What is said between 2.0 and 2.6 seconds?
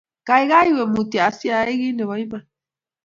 iman